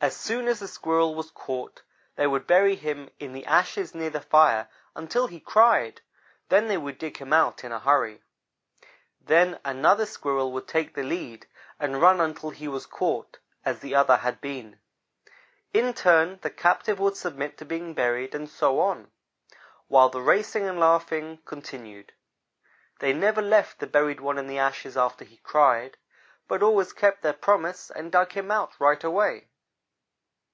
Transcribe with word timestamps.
As 0.00 0.16
soon 0.16 0.48
as 0.48 0.58
the 0.58 0.66
Squirrel 0.68 1.14
was 1.14 1.30
caught, 1.30 1.82
they 2.16 2.26
would 2.26 2.48
bury 2.48 2.74
him 2.74 3.10
in 3.20 3.32
the 3.32 3.46
ashes 3.46 3.94
near 3.94 4.10
the 4.10 4.20
fire 4.20 4.68
until 4.96 5.28
he 5.28 5.38
cried; 5.38 6.00
then 6.48 6.66
they 6.66 6.76
would 6.76 6.98
dig 6.98 7.16
him 7.18 7.32
out 7.32 7.62
in 7.62 7.70
a 7.70 7.78
hurry. 7.78 8.20
Then 9.20 9.60
another 9.64 10.04
Squirrel 10.04 10.50
would 10.52 10.66
take 10.66 10.92
the 10.94 11.04
lead 11.04 11.46
and 11.78 12.02
run 12.02 12.20
until 12.20 12.50
he 12.50 12.66
was 12.66 12.86
caught, 12.86 13.38
as 13.64 13.78
the 13.80 13.94
other 13.94 14.16
had 14.16 14.40
been. 14.40 14.80
In 15.72 15.94
turn 15.94 16.38
the 16.42 16.50
captive 16.50 16.98
would 16.98 17.16
submit 17.16 17.56
to 17.58 17.64
being 17.64 17.94
buried, 17.94 18.34
and 18.34 18.50
so 18.50 18.80
on 18.80 19.10
while 19.86 20.08
the 20.08 20.20
racing 20.20 20.68
and 20.68 20.80
laughing 20.80 21.38
continued. 21.46 22.12
They 22.98 23.12
never 23.14 23.40
left 23.40 23.78
the 23.78 23.86
buried 23.86 24.20
one 24.20 24.38
in 24.38 24.48
the 24.48 24.58
ashes 24.58 24.96
after 24.98 25.24
he 25.24 25.36
cried, 25.38 25.96
but 26.48 26.64
always 26.64 26.92
kept 26.92 27.22
their 27.22 27.32
promise 27.32 27.90
and 27.92 28.10
dug 28.12 28.32
him 28.32 28.50
out, 28.50 28.72
right 28.80 29.02
away. 29.02 29.48